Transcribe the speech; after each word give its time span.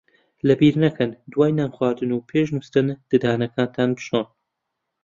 لەبیر 0.47 0.75
نەکەن 0.83 1.11
دوای 1.31 1.51
نان 1.59 1.71
خواردن 1.75 2.11
و 2.13 2.25
پێش 2.29 2.47
نووستن 2.55 2.87
ددانەکانتان 3.11 3.89
بشۆن. 3.97 4.25